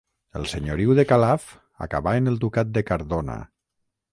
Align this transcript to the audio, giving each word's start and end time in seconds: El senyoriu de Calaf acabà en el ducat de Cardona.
El 0.37 0.45
senyoriu 0.53 0.93
de 0.99 1.05
Calaf 1.11 1.45
acabà 1.87 2.15
en 2.23 2.33
el 2.35 2.41
ducat 2.47 2.73
de 2.79 2.85
Cardona. 2.89 3.37